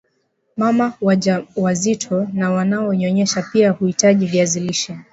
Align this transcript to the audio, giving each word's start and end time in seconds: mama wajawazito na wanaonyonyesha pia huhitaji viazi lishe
mama 0.57 0.93
wajawazito 1.01 2.27
na 2.33 2.51
wanaonyonyesha 2.51 3.41
pia 3.41 3.71
huhitaji 3.71 4.25
viazi 4.27 4.59
lishe 4.59 4.97